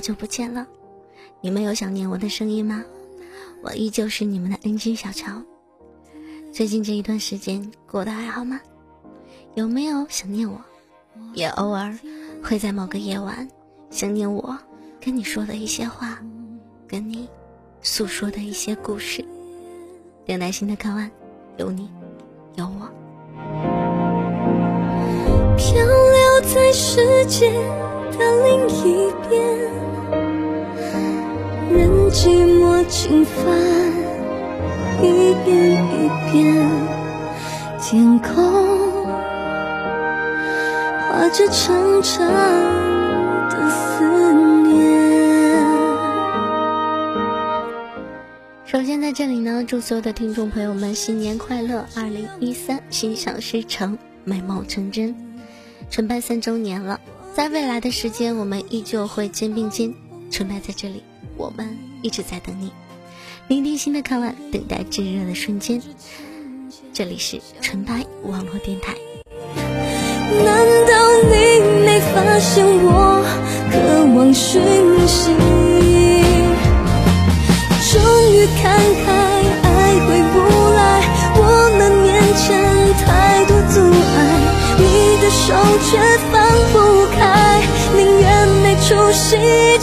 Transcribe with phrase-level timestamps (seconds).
[0.00, 0.66] 久不见了，
[1.40, 2.82] 你们有想念我的声音吗？
[3.62, 5.30] 我依旧是你们的 NG 小乔。
[6.50, 8.58] 最近这一段时间过得还好吗？
[9.54, 10.58] 有没有想念我？
[11.34, 11.96] 也偶尔
[12.42, 13.46] 会在某个夜晚
[13.90, 14.56] 想念我
[15.00, 16.18] 跟你说的一些话，
[16.88, 17.28] 跟你
[17.82, 19.24] 诉说的一些故事。
[20.24, 21.10] 等待新的靠岸，
[21.58, 21.90] 有你，
[22.56, 22.88] 有我。
[25.56, 27.50] 漂流在世界
[28.12, 29.70] 的另一边，
[31.90, 33.44] 任寂寞侵犯，
[35.02, 36.70] 一遍一遍，
[37.80, 39.04] 天空
[41.08, 42.28] 画着长长
[43.50, 44.32] 的思
[44.68, 45.66] 念。
[48.64, 51.84] 首先在这里呢，祝所有的听众朋友们新年快乐！
[51.96, 55.12] 二零一三，心想事成，美梦成真。
[55.90, 57.00] 纯白三周年了，
[57.34, 59.92] 在未来的时间，我们依旧会肩并肩。
[60.30, 61.02] 纯白在这里，
[61.40, 62.70] 我们一直在等你，
[63.48, 65.80] 聆听新的看完，等待炙热的瞬间。
[66.92, 68.94] 这里是纯白网络电台。
[70.44, 70.92] 难道
[71.24, 73.24] 你没发现我
[73.72, 74.60] 渴望讯
[75.08, 75.32] 息？
[77.90, 78.02] 终
[78.34, 79.10] 于看开，
[79.62, 80.36] 爱回不
[80.76, 81.00] 来，
[81.36, 81.40] 我
[81.78, 82.44] 们面前
[83.06, 83.08] 太
[83.46, 84.18] 多阻碍。
[84.76, 84.84] 你
[85.22, 85.56] 的手
[85.88, 85.96] 却
[86.30, 86.36] 放
[86.74, 86.76] 不
[87.16, 87.59] 开，
[88.90, 89.36] 愿没出息，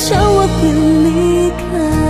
[0.10, 2.07] 叫我别离开。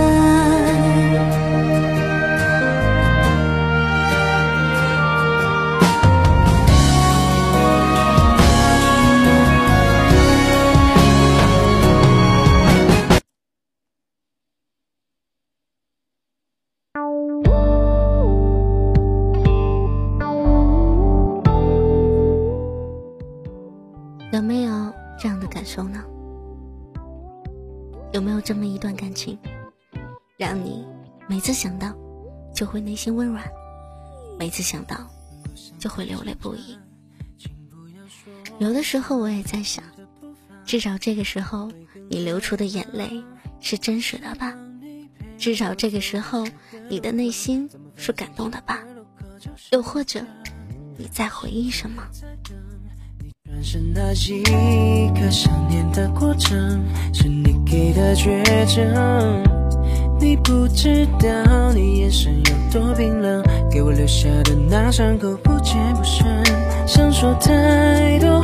[32.58, 33.48] 就会内心温软，
[34.36, 35.08] 每次想到
[35.78, 36.76] 就会流泪不已？
[38.58, 39.84] 有的时候我也在想，
[40.64, 41.70] 至少这个时候
[42.10, 43.22] 你流出的眼泪
[43.60, 44.52] 是真实的吧？
[45.38, 46.44] 至少这个时候
[46.90, 48.82] 你的内心是感动的吧？
[49.70, 50.20] 又或者
[50.96, 52.02] 你在回忆什么？
[53.44, 54.42] 转身那一
[55.14, 59.57] 刻，想念的过程是你给的绝症。
[60.20, 66.26] 你不知道你眼神有多冰冷，给我留下的那伤口不见不生。
[66.86, 68.42] 想说太多，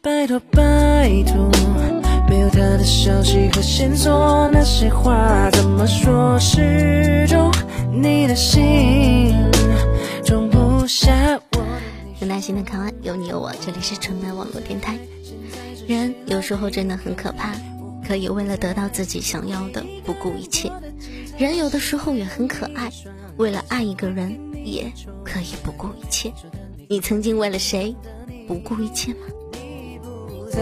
[0.00, 1.50] 拜托拜托，
[2.28, 6.38] 没有他的消息和线索，那些话怎么说？
[6.38, 7.50] 始终
[7.92, 9.34] 你的心
[10.24, 11.64] 装不下我。
[12.18, 14.96] 很耐心的看完，有你有我，这里是纯白网络电台。
[15.86, 17.52] 人有时候真的很可怕，
[18.06, 20.68] 可以为了得到自己想要的不顾一切；
[21.38, 22.90] 人有的时候也很可爱，
[23.36, 24.90] 为了爱一个人也
[25.22, 26.32] 可以不顾一切。
[26.88, 27.94] 你曾经为了谁
[28.48, 29.18] 不顾一切吗？
[30.02, 30.60] 不在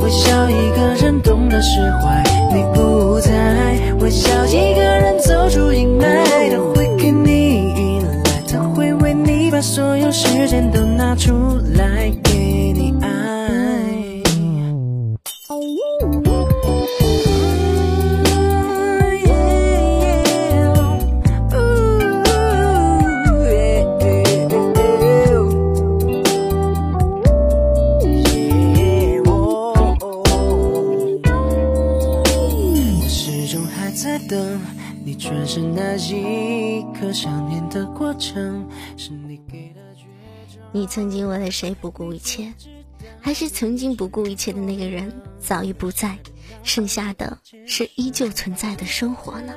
[0.00, 2.24] 微笑，一个人懂得释怀。
[2.54, 6.24] 你不在微笑，一个人走出阴霾。
[6.50, 12.10] 他会给你依赖，他会为你把所有时间都拿出来
[40.72, 42.52] 你曾经为了谁不顾一切，
[43.20, 46.18] 还是曾经不顾一切的那个人早已不在，
[46.62, 49.54] 剩下的是依旧存在的生活呢？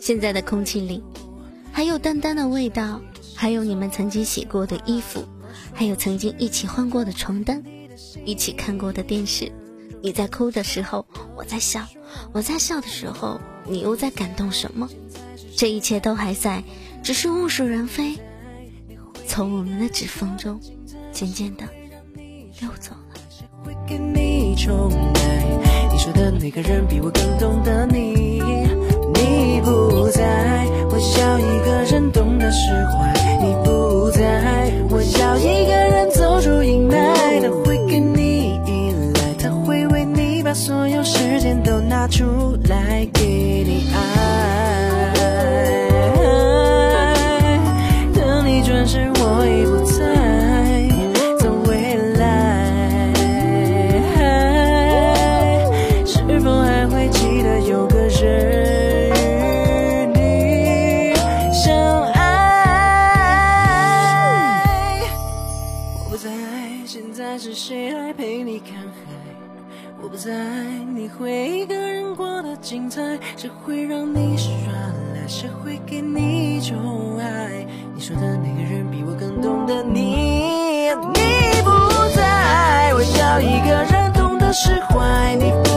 [0.00, 1.02] 现在的空气里，
[1.72, 3.00] 还有淡淡的味道，
[3.34, 5.24] 还有你们曾经洗过的衣服，
[5.74, 7.62] 还有曾经一起换过的床单，
[8.24, 9.50] 一起看过的电视。
[10.00, 11.04] 你在哭的时候，
[11.36, 11.80] 我在笑；
[12.32, 14.88] 我在笑的时候，你又在感动什么？
[15.56, 16.62] 这一切都还在，
[17.02, 18.14] 只是物是人非，
[19.28, 20.58] 从我们的指缝中
[21.12, 21.62] 渐渐的
[22.60, 23.20] 溜走了。
[23.62, 25.44] 会给你宠爱。
[25.92, 28.40] 你说的那个人比我更懂得你，
[29.14, 33.12] 你不在，我要一个人懂得释怀。
[33.40, 37.42] 你不在，我要一个人走出阴霾。
[37.42, 42.24] 他会给你依赖，他会为你把所有时间都拿出
[42.68, 43.04] 来
[84.52, 85.36] 释怀。
[85.36, 85.67] 你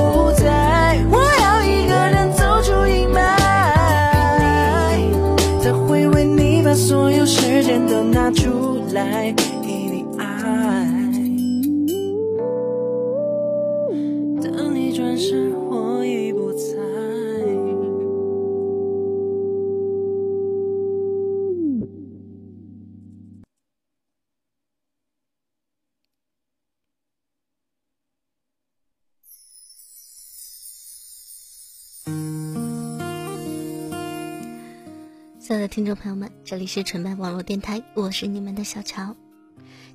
[35.71, 39.15] 听众朋友们，这里是纯白网络电台，我是你们的小乔。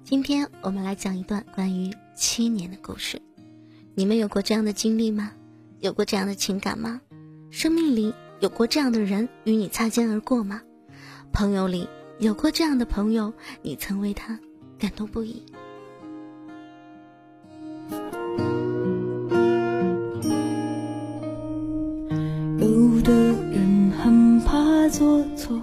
[0.05, 3.21] 今天我们来讲一段关于七年的故事。
[3.95, 5.33] 你们有过这样的经历吗？
[5.81, 7.03] 有过这样的情感吗？
[7.51, 10.63] 生命里有过这样的人与你擦肩而过吗？
[11.31, 11.87] 朋友里
[12.21, 14.41] 有过这样的朋友，你曾为他
[14.79, 15.45] 感动不已？
[22.59, 23.46] 有的
[24.97, 25.61] 做错，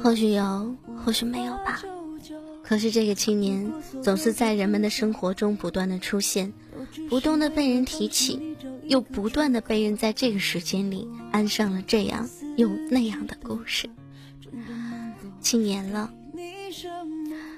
[0.00, 1.82] 或许有，或许没有吧。
[2.62, 6.52] 可是这个青年总是在人们的生活中不断的出现，
[7.08, 13.90] 不断的被人提起，又不断的被人在这个时间里安上了这样又那样的故事。
[15.40, 16.12] 七年了，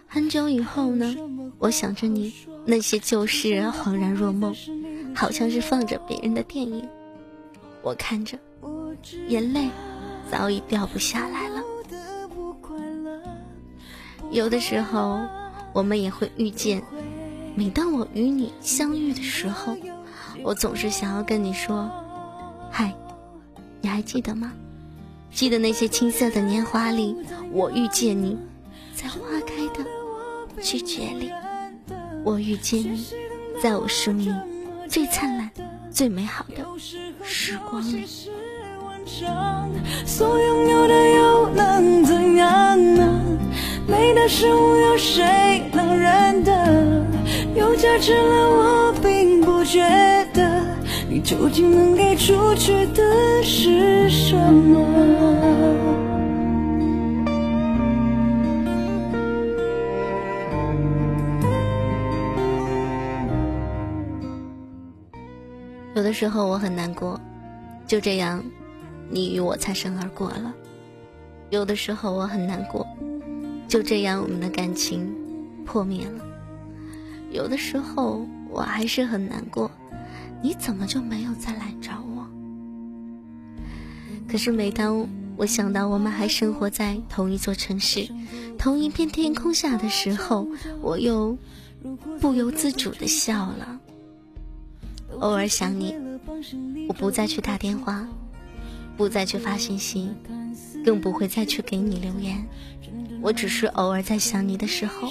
[0.07, 1.15] 很久以后呢，
[1.59, 2.33] 我想着你，
[2.65, 4.57] 那些旧事恍然若梦，
[5.15, 6.89] 好像是放着别人的电影，
[7.83, 8.39] 我看着，
[9.29, 9.69] 眼泪
[10.31, 11.63] 早已掉不下来了。
[14.31, 15.21] 有的时候，
[15.73, 16.83] 我们也会遇见。
[17.55, 19.77] 每当我与你相遇的时候，
[20.43, 21.91] 我总是想要跟你说
[22.71, 22.95] ：“嗨，
[23.81, 24.53] 你还记得吗？
[25.33, 27.17] 记得那些青涩的年华里，
[27.51, 28.39] 我遇见你，
[28.95, 29.85] 在花开的
[30.61, 31.33] 季节里，
[32.23, 33.07] 我遇见你，
[33.63, 34.35] 在我生命
[34.89, 35.51] 最灿烂、
[35.91, 36.65] 最美好的
[37.25, 38.07] 时光里。”
[40.05, 43.21] 所拥有的又能怎样呢？
[43.87, 46.53] 美的事物有谁能认得？
[47.55, 49.81] 有价值了我并不觉
[50.35, 50.63] 得，
[51.09, 54.87] 你究竟能给出去的是什么？
[65.95, 67.19] 有的时候我很难过，
[67.87, 68.41] 就这样，
[69.11, 70.55] 你与我擦身而过了。
[71.51, 72.87] 有的时候我很难过。
[73.67, 75.15] 就这样，我们的感情
[75.67, 76.25] 破灭了。
[77.31, 79.71] 有的时候我还是很难过，
[80.43, 82.27] 你怎么就没有再来找我？
[84.27, 88.09] 可是每当我想到我们还生活在同一座城市、
[88.59, 90.49] 同一片天空下的时候，
[90.81, 91.37] 我又
[92.21, 93.81] 不由自主的笑了。
[95.21, 95.95] 偶尔想你，
[96.89, 98.09] 我不再去打电话，
[98.99, 100.11] 不再去发信息，
[100.85, 102.45] 更不会再去给你留言。
[103.23, 105.09] 我只是偶尔在想你的时候，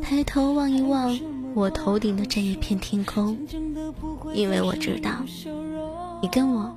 [0.00, 1.16] 抬头望一望
[1.54, 3.38] 我头顶的这一片天空，
[4.32, 5.10] 因为我知道，
[6.22, 6.74] 你跟我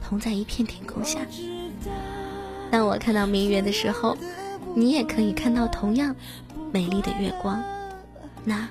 [0.00, 1.18] 同在一片天空下。
[2.70, 4.16] 当我看到明月的时候，
[4.72, 6.14] 你也可以看到同样
[6.72, 7.60] 美丽的月光，
[8.44, 8.68] 那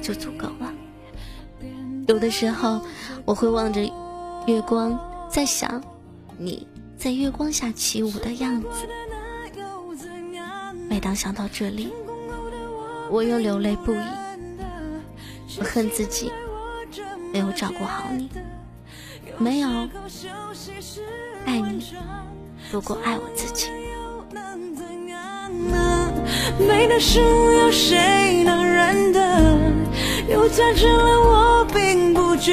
[0.00, 0.72] 就足够了。
[2.08, 2.80] 有的时候，
[3.26, 3.82] 我会望着
[4.46, 5.82] 月光，在想
[6.38, 6.66] 你
[6.96, 8.68] 在月光下起舞的样子。
[10.88, 11.92] 每当想到这里，
[13.10, 13.98] 我又流泪不已。
[15.58, 16.30] 我恨自己
[17.32, 18.30] 没有照顾好你，
[19.38, 19.68] 没有
[21.44, 21.86] 爱你
[22.70, 23.70] 不够爱我自己。
[26.58, 29.58] 美的事物有谁能认得？
[30.28, 32.52] 有价值了我并不觉，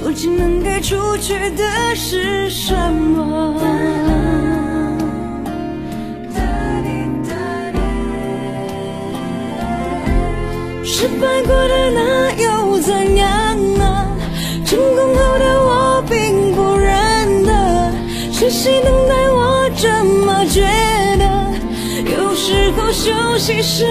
[0.00, 1.64] 究竟能给出去的
[1.96, 3.60] 是什么？
[10.84, 14.06] 失败过的那又怎样呢？
[14.64, 17.90] 成功后的我并不认得，
[18.32, 20.62] 是谁能带我这么觉
[21.18, 21.24] 得？
[22.16, 23.84] 有时候休息是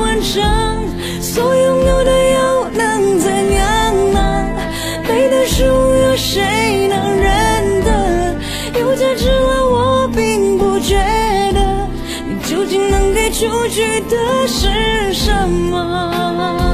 [0.00, 0.40] 完成，
[1.20, 2.57] 所拥有的有
[13.38, 15.30] 出去的是什
[15.70, 16.67] 么？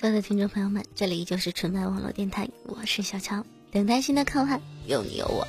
[0.00, 5.46] 所有的听众朋友们，这里依旧是纯白网络电台，我是小乔，等待新的靠岸，有你有我，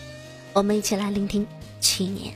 [0.52, 1.48] 我们一起来聆听
[1.80, 2.36] 七年。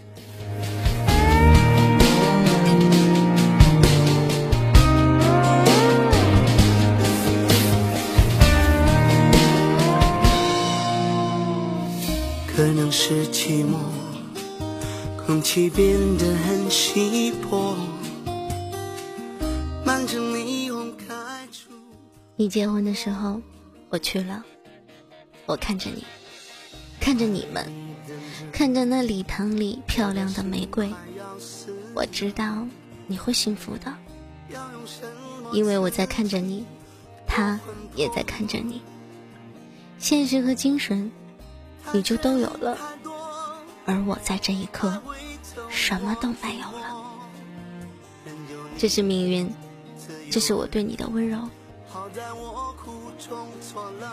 [12.55, 13.75] 可能是寂寞，
[15.25, 17.75] 空气变得很稀薄。
[22.45, 23.41] 你结婚的时候，
[23.89, 24.45] 我去了。
[25.47, 26.05] 我看着你，
[26.99, 27.65] 看着你们，
[28.51, 30.93] 看着那礼堂里漂亮的玫瑰。
[31.95, 32.63] 我知道
[33.07, 33.91] 你会幸福的，
[35.51, 36.63] 因为我在看着你，
[37.25, 37.59] 他
[37.95, 38.79] 也在看着你。
[39.97, 41.11] 现实和精神，
[41.93, 42.77] 你就都有了，
[43.87, 45.01] 而我在这一刻，
[45.67, 47.03] 什么都没有了。
[48.77, 49.51] 这是命运，
[50.29, 51.39] 这是我对你的温柔。
[51.95, 54.05] 好在我苦中作乐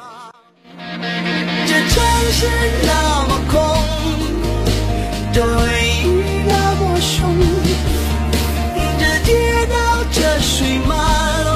[1.66, 2.46] 这城市
[2.86, 3.58] 那么空，
[5.32, 5.66] 这回
[6.04, 6.06] 忆
[6.46, 7.18] 那么凶，
[9.00, 9.74] 这街道
[10.12, 10.94] 这水马
[11.42, 11.50] 龙，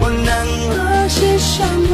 [0.00, 0.28] 我能
[0.76, 0.76] 和
[1.08, 1.92] 谁相拥？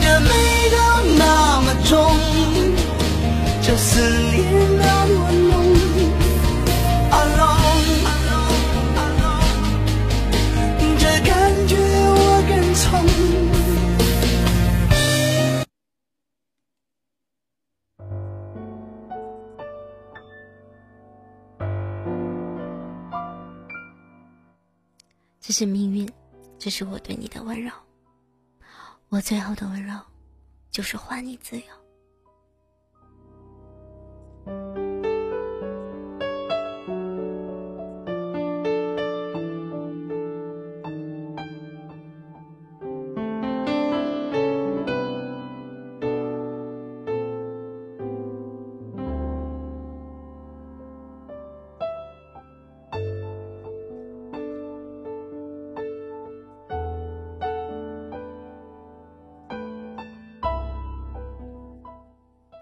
[0.00, 0.30] 这味
[0.70, 0.78] 道
[1.18, 2.14] 那么重，
[3.60, 4.00] 这思
[4.36, 4.39] 念
[25.50, 26.08] 这是命运，
[26.60, 27.72] 这是我对你的温柔。
[29.08, 30.00] 我最后的温柔，
[30.70, 31.64] 就是还你自由。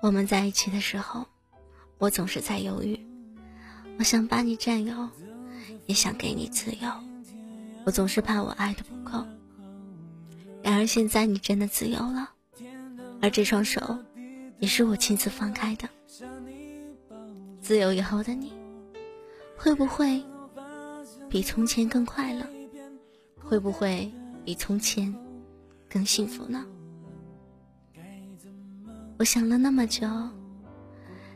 [0.09, 1.27] 我们在一起的时候，
[1.99, 2.99] 我总是在犹豫。
[3.99, 5.11] 我想把你占有，
[5.85, 6.91] 也想给你自由。
[7.85, 9.27] 我总是怕我爱的不够。
[10.63, 12.31] 然而现在你真的自由了，
[13.21, 13.99] 而这双手，
[14.59, 15.87] 也是我亲自放开的。
[17.61, 18.55] 自由以后的你，
[19.59, 20.25] 会不会
[21.29, 22.47] 比从前更快乐？
[23.37, 24.11] 会不会
[24.43, 25.15] 比从前
[25.87, 26.65] 更幸福呢？
[29.19, 30.07] 我想了那么久，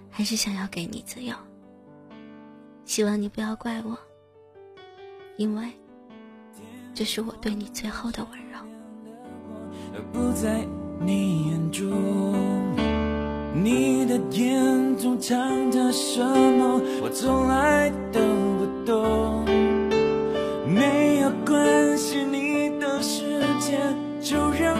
[0.08, 1.34] 还是想要给你自由。
[2.84, 3.98] 希望你不要怪我，
[5.36, 5.68] 因为
[6.94, 8.58] 这是我对你最后的温柔。
[10.12, 10.64] 不在
[11.00, 11.90] 你眼中，
[13.52, 16.80] 你的眼中藏着什么？
[17.02, 18.20] 我从来都
[18.58, 19.44] 不懂。
[20.72, 23.76] 没有关系，你的世界
[24.20, 24.76] 就让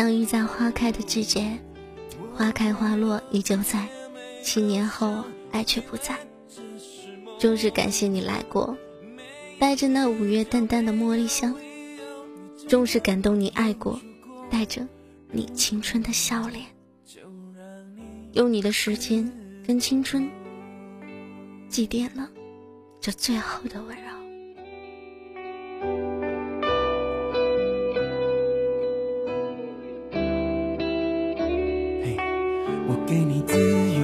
[0.00, 1.58] 相遇在花开的季节，
[2.32, 3.86] 花开花落依旧在，
[4.42, 6.18] 七年后爱却不在。
[7.38, 8.78] 终是感谢你来过，
[9.58, 11.54] 带着那五月淡淡的茉莉香。
[12.66, 14.00] 终是感动你爱过，
[14.48, 14.88] 带着
[15.30, 16.64] 你青春的笑脸。
[18.32, 19.30] 用你的时间
[19.66, 20.30] 跟青春，
[21.68, 22.26] 祭奠了
[23.02, 24.04] 这最后的温柔。
[32.90, 33.56] 我给你自
[33.92, 34.02] 由，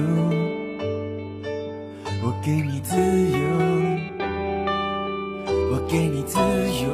[2.23, 3.37] 我给你自由，
[5.73, 6.87] 我给你自由，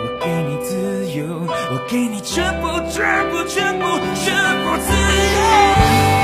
[0.00, 1.26] 我给你自由，
[1.70, 3.84] 我给你全部，全部，全部，
[4.14, 4.32] 全
[4.64, 4.90] 部自
[5.36, 6.23] 由。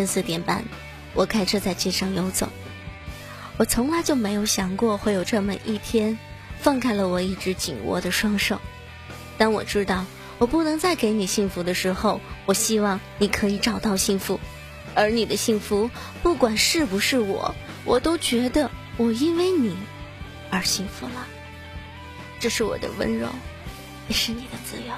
[0.00, 0.64] 凌晨四点半，
[1.12, 2.48] 我开车在街上游走。
[3.58, 6.18] 我从来就没有想过会有这么一天，
[6.58, 8.58] 放开了我一直紧握的双手。
[9.36, 10.06] 当我知道
[10.38, 14.40] 我不能再给你幸福的时候，我希望你可以找到幸福。
[14.94, 15.90] 而你的幸福，
[16.22, 19.76] 不管是不是我，我都觉得我因为你
[20.50, 21.26] 而幸福了。
[22.38, 23.28] 这是我的温柔，
[24.08, 24.94] 也是你的自由。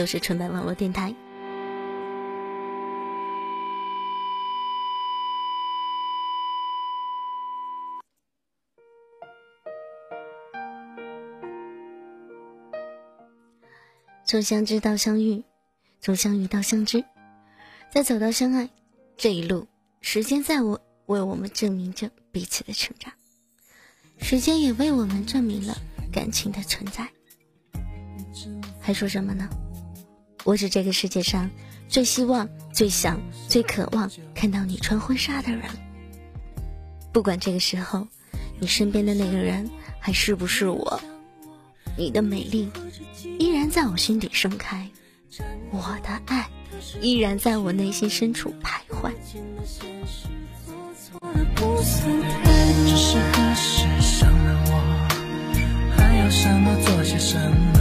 [0.00, 1.14] 就是纯白网络电台。
[14.24, 15.44] 从相知到相遇，
[16.00, 17.04] 从相遇到相知，
[17.92, 18.70] 再走到相爱，
[19.18, 19.68] 这一路，
[20.00, 23.12] 时间在我为我们证明着彼此的成长，
[24.18, 25.76] 时间也为我们证明了
[26.10, 27.06] 感情的存在。
[28.80, 29.46] 还说什么呢？
[30.50, 31.48] 我是这个世界上
[31.88, 35.62] 最希望、最想、最渴望看到你穿婚纱的人。
[37.12, 38.04] 不管这个时候
[38.58, 41.00] 你身边的那个人还是不是我，
[41.96, 42.68] 你的美丽
[43.38, 44.90] 依然在我心底盛开，
[45.70, 46.48] 我的爱
[47.00, 49.12] 依然在我内心深处徘徊。
[52.88, 57.79] 只是何时伤了我，还要什么做些什么？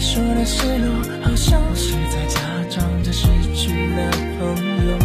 [0.00, 4.56] 说的失落，好像是在假装着失去了朋
[4.88, 4.98] 友。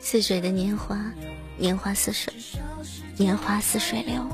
[0.00, 0.98] 似水的年华，
[1.58, 2.32] 年华似水，
[3.18, 4.26] 年华似水流。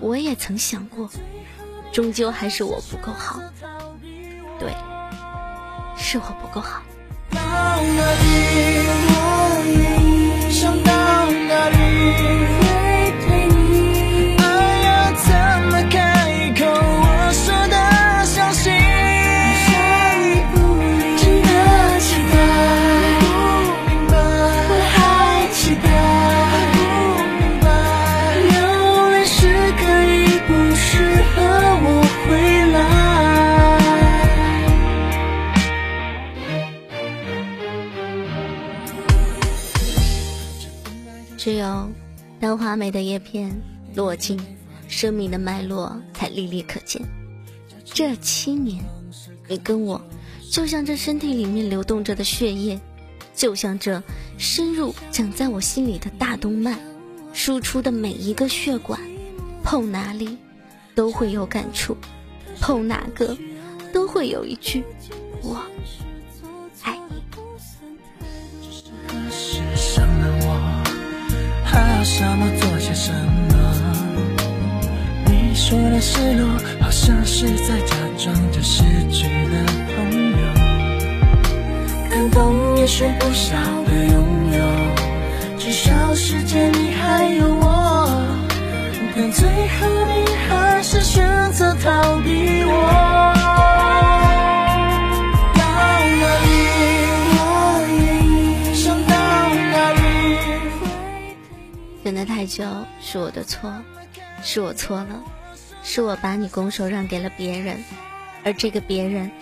[0.00, 1.08] 我也曾想过，
[1.90, 3.40] 终究还是我不够好。
[4.60, 4.74] 对，
[5.96, 6.82] 是我不够好。
[42.92, 43.50] 的叶片
[43.96, 44.38] 落尽，
[44.86, 47.02] 生命的脉络才历历可见。
[47.84, 48.84] 这七年，
[49.48, 50.00] 你跟我
[50.50, 52.78] 就像这身体里面流动着的血液，
[53.34, 54.00] 就像这
[54.38, 56.78] 深入长在我心里的大动脉，
[57.32, 59.00] 输出的每一个血管，
[59.64, 60.36] 碰哪里
[60.94, 61.96] 都会有感触，
[62.60, 63.36] 碰哪个
[63.92, 64.84] 都会有一句
[65.42, 65.60] 我
[72.02, 73.54] 要什么做些什么？
[75.26, 76.48] 你说的失落，
[76.80, 80.38] 好像是在假装着失去了朋友。
[82.10, 84.58] 感动也是不少的拥有，
[85.60, 88.08] 至少世界里还有我。
[89.14, 89.86] 但最后
[90.26, 93.11] 你还是选择逃避我。
[102.22, 102.64] 等得太久
[103.00, 103.82] 是我的错，
[104.44, 105.24] 是我错了，
[105.82, 107.82] 是我把你拱手让给了别人，
[108.44, 109.32] 而这个别人，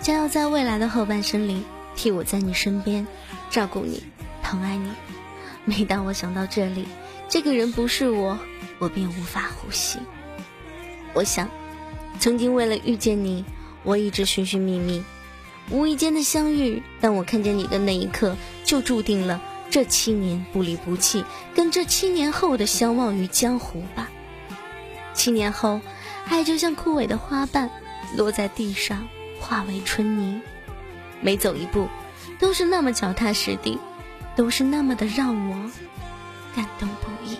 [0.00, 1.62] 将要在未来的后半生里
[1.94, 3.06] 替我在你身边，
[3.50, 4.02] 照顾你，
[4.42, 4.90] 疼爱你。
[5.64, 6.88] 每当我想到这里，
[7.28, 8.36] 这个人不是我，
[8.80, 10.00] 我便无法呼吸。
[11.12, 11.48] 我想，
[12.18, 13.44] 曾经为了遇见你，
[13.84, 15.04] 我一直寻寻觅觅，
[15.70, 19.40] 无意间的相遇，当我看见你的那一刻，就注定了
[19.74, 24.08] 这七年不离不弃，跟这七年后的相忘于江湖吧。
[25.14, 25.80] 七年后，
[26.28, 27.68] 爱就像枯萎的花瓣，
[28.16, 29.04] 落在地上，
[29.40, 30.40] 化为春泥。
[31.20, 31.88] 每走一步，
[32.38, 33.76] 都是那么脚踏实地，
[34.36, 35.56] 都是那么的让我
[36.54, 37.38] 感动不已。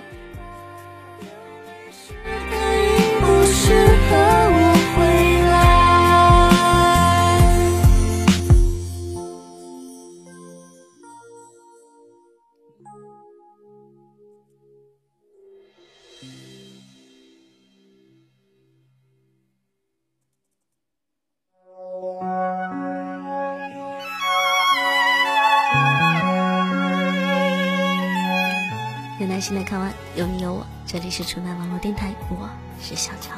[31.17, 32.51] 是纯爱网络电台，我
[32.83, 33.31] 是小乔。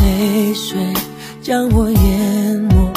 [0.00, 0.94] 泪水
[1.42, 2.90] 将我淹没，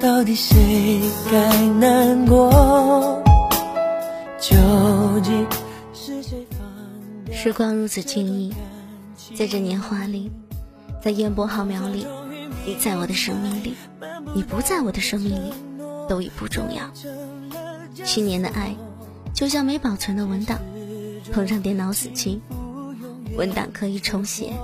[0.00, 3.22] 到底谁该难过？
[4.40, 4.56] 究
[5.22, 5.46] 竟
[5.92, 6.66] 是谁放
[7.26, 8.54] 掉时光如此轻易，
[9.34, 10.32] 在这年华里，
[11.04, 12.06] 在烟波浩渺里，
[12.64, 13.74] 你在我的生命里，
[14.34, 15.52] 你不在我的生命里，
[16.08, 16.90] 都已不重要。
[18.06, 18.74] 七年的爱，
[19.34, 20.58] 就像没保存的文档，
[21.30, 22.40] 碰上电脑死机，
[23.36, 24.54] 文档可以重写，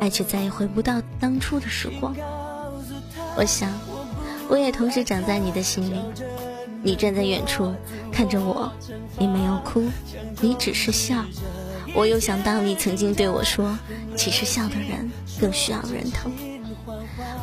[0.00, 2.14] 爱却再也回不到当初的时光。
[3.36, 3.72] 我想，
[4.48, 5.98] 我也同时长在你的心里。
[6.84, 7.74] 你站在远处
[8.12, 8.72] 看着我，
[9.18, 9.82] 你没有哭，
[10.40, 11.24] 你只是笑。
[11.94, 13.76] 我又想到你曾经对我说，
[14.16, 16.32] 其实笑的人更需要人疼。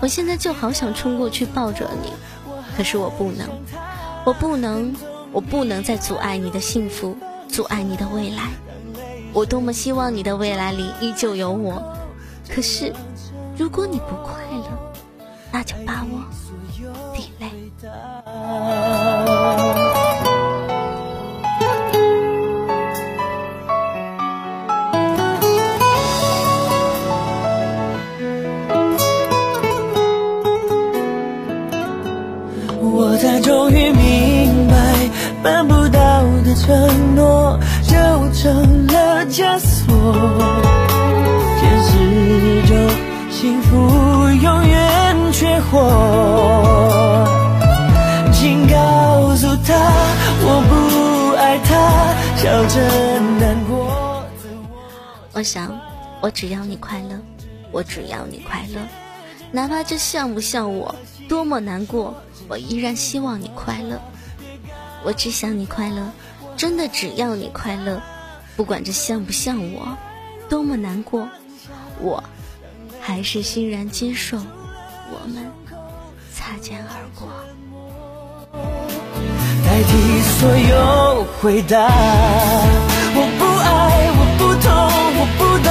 [0.01, 2.13] 我现在就好想冲过去抱着你，
[2.75, 3.47] 可是我不能，
[4.25, 4.93] 我不能，
[5.31, 7.17] 我不能再阻碍你的幸福，
[7.49, 8.49] 阻碍你的未来。
[9.33, 11.95] 我多么希望你的未来里依旧有我，
[12.49, 12.93] 可是
[13.57, 14.93] 如果你不快乐，
[15.51, 16.23] 那就把我
[17.13, 17.51] 滴泪。
[35.43, 37.95] 办不到的承诺就
[38.33, 39.87] 成了枷锁。
[41.59, 42.75] 现实中
[43.29, 47.25] 幸福永远缺货。
[48.33, 49.73] 请告诉他，
[50.41, 51.73] 我不爱他，
[52.37, 54.23] 笑着难过。
[55.33, 55.77] 我想，
[56.21, 57.19] 我只要你快乐，
[57.71, 58.81] 我只要你快乐，
[59.51, 60.93] 哪怕这像不像我，
[61.27, 62.15] 多么难过，
[62.47, 63.99] 我依然希望你快乐。
[65.03, 66.11] 我只想你快乐，
[66.57, 68.01] 真的只要你快乐，
[68.55, 69.97] 不管这像不像我，
[70.49, 71.27] 多么难过，
[71.99, 72.23] 我
[72.99, 75.45] 还是欣然接受我们
[76.33, 77.29] 擦肩而过。
[79.65, 81.77] 代替所有回答。
[83.19, 83.65] 我不爱，
[84.17, 84.67] 我不痛，
[85.19, 85.69] 我不懂，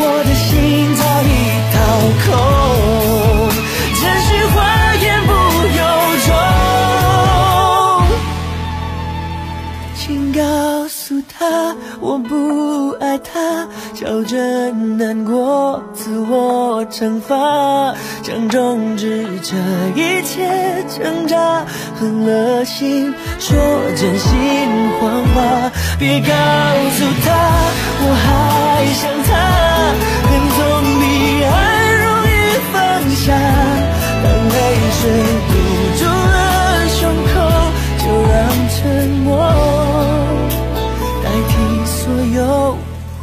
[0.00, 0.48] 我的心
[0.96, 1.26] 早已
[1.72, 1.76] 掏
[2.24, 2.28] 空，
[12.00, 19.56] 我不爱他，笑着难过，自我惩罚，想终止这
[20.00, 21.64] 一切挣扎
[21.98, 23.56] 狠了心说
[23.96, 24.30] 真心
[25.00, 25.70] 谎话。
[25.98, 27.26] 别告诉他
[28.00, 29.30] 我还想他，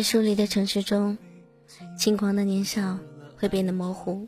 [0.00, 1.18] 在疏离的城市中，
[1.98, 2.98] 轻狂的年少
[3.36, 4.26] 会变得模糊，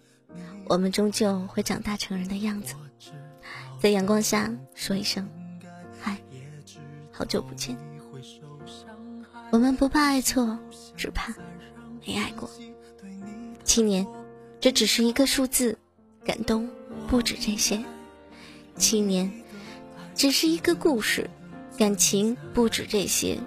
[0.67, 2.75] 我们终究会长大成人的样子。
[3.81, 5.27] 在阳光下说一声
[5.99, 6.21] “嗨，
[7.11, 7.75] 好久不见”。
[9.51, 10.59] 我们不怕爱错，
[10.95, 11.35] 只怕
[12.07, 12.51] 没爱过。
[13.65, 14.07] 七年，
[14.61, 15.79] 这只是一个数字，
[16.23, 16.69] 感动
[17.09, 17.83] 不止这些。
[18.77, 19.33] 七年，
[20.15, 21.31] 只是一个故事，
[21.79, 23.41] 感情不止这些。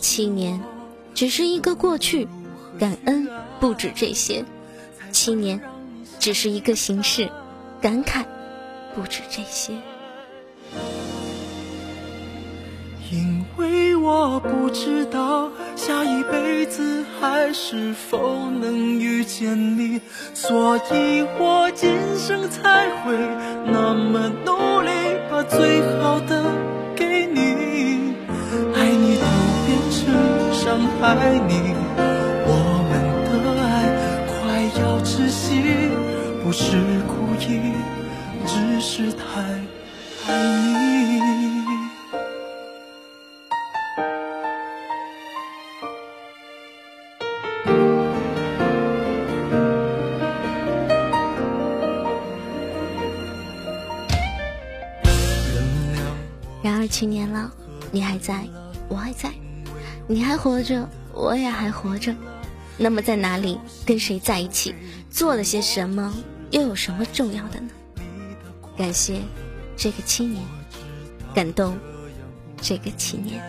[0.00, 0.62] 七年。
[1.20, 2.26] 只是一个过去，
[2.78, 3.28] 感恩
[3.60, 4.42] 不止这些；
[5.12, 5.60] 七年，
[6.18, 7.28] 只是一个形式，
[7.78, 8.24] 感慨
[8.94, 9.74] 不止这些。
[13.12, 20.00] 因为我不知道下一辈子还是否能遇见你，
[20.32, 23.12] 所以我今生才会
[23.66, 24.90] 那么努力，
[25.30, 26.39] 把最好的
[31.02, 31.74] 爱你，
[32.46, 32.50] 我
[32.90, 32.92] 们
[33.32, 33.64] 的爱
[34.28, 34.38] 快
[34.80, 35.88] 要窒息，
[36.42, 36.76] 不是
[37.08, 37.72] 故意，
[38.46, 39.40] 只是太
[40.28, 40.80] 爱你。
[56.62, 57.50] 然而七年了，
[57.90, 58.44] 你还在，
[58.88, 59.30] 我还在。
[60.10, 62.12] 你还活着，我也还活着，
[62.76, 64.74] 那么在哪里，跟谁在一起，
[65.08, 66.12] 做了些什么，
[66.50, 67.68] 又有什么重要的呢？
[68.76, 69.20] 感谢
[69.76, 70.42] 这个七年，
[71.32, 71.78] 感动
[72.60, 73.40] 这个七年。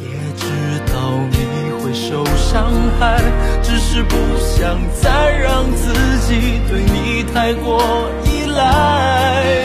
[0.00, 0.46] 也知
[0.90, 3.20] 道你会受伤害，
[3.62, 5.92] 只是不想再让自
[6.26, 9.62] 己对你太过依赖。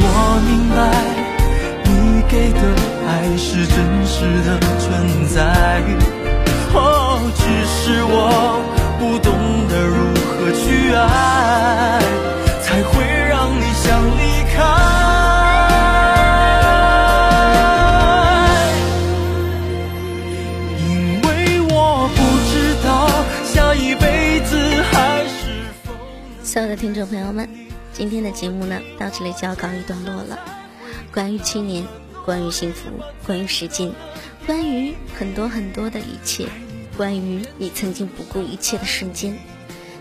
[0.00, 1.11] 我明白
[2.32, 2.60] 给的。
[3.06, 5.42] 爱是真实的存在，
[6.72, 8.58] 哦，只是我
[8.98, 9.28] 不懂
[9.68, 9.96] 得如
[10.32, 12.00] 何去爱，
[12.62, 14.20] 才会让你想离
[14.54, 14.56] 开。
[20.78, 21.28] 因为
[21.68, 22.18] 我不
[22.48, 22.88] 知道
[23.44, 24.56] 下一辈子
[24.90, 25.92] 还是否。
[26.42, 27.46] 所有的听众朋友们，
[27.92, 30.38] 今天的节目呢，到这里就要告一段落了。
[31.12, 31.84] 关于七年。
[32.24, 32.90] 关于幸福，
[33.26, 33.92] 关于时间，
[34.46, 36.46] 关于很多很多的一切，
[36.96, 39.38] 关于你曾经不顾一切的瞬间，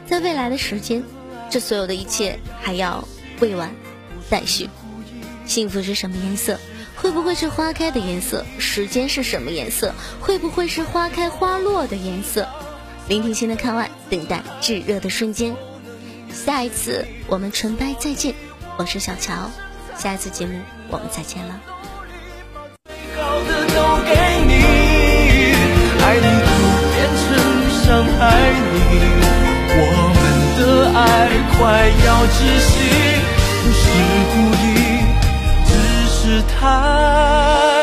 [0.05, 1.03] 在未来的时间，
[1.49, 3.07] 这所有的一切还要
[3.39, 3.73] 未完
[4.29, 4.69] 待续。
[5.45, 6.59] 幸福是什么颜色？
[6.95, 8.45] 会不会是花开的颜色？
[8.59, 9.93] 时间是什么颜色？
[10.19, 12.47] 会不会是花开花落的颜色？
[13.07, 15.55] 聆听心的看外，等待炙热的瞬间。
[16.31, 18.35] 下一次我们纯白再见，
[18.77, 19.49] 我是小乔。
[19.97, 21.70] 下一次节目我们再见了。
[23.81, 24.09] 都给
[24.45, 24.53] 你。
[26.03, 26.49] 爱你都
[26.93, 27.25] 变成
[27.81, 27.83] 伤
[28.17, 28.19] 害
[28.73, 28.75] 你。
[29.73, 29.85] 我
[30.17, 30.21] 们
[30.57, 30.61] 的
[30.99, 31.01] 爱
[31.57, 31.59] 快
[32.05, 32.71] 要窒息
[33.63, 33.83] 不是
[34.31, 34.67] 故意
[35.65, 35.71] 只
[36.09, 37.80] 是太